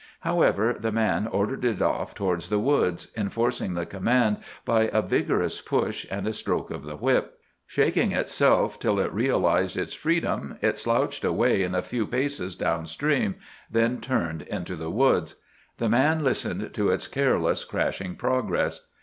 However, 0.21 0.75
the 0.79 0.91
man 0.91 1.27
ordered 1.27 1.63
it 1.63 1.79
off 1.79 2.15
towards 2.15 2.49
the 2.49 2.57
woods, 2.57 3.11
enforcing 3.15 3.75
the 3.75 3.85
command 3.85 4.37
by 4.65 4.85
a 4.91 4.99
vigorous 4.99 5.61
push 5.61 6.07
and 6.09 6.25
a 6.27 6.33
stroke 6.33 6.71
of 6.71 6.81
the 6.81 6.95
whip. 6.95 7.37
Shaking 7.67 8.11
itself 8.11 8.79
till 8.79 8.97
it 8.99 9.13
realized 9.13 9.77
its 9.77 9.93
freedom, 9.93 10.57
it 10.59 10.79
slouched 10.79 11.23
away 11.23 11.61
a 11.61 11.81
few 11.83 12.07
paces 12.07 12.55
down 12.55 12.87
stream, 12.87 13.35
then 13.69 14.01
turned 14.01 14.41
into 14.41 14.75
the 14.75 14.89
woods. 14.89 15.35
The 15.77 15.87
man 15.87 16.23
listened 16.23 16.73
to 16.73 16.89
its 16.89 17.07
careless, 17.07 17.63
crashing 17.63 18.15
progress. 18.15 18.87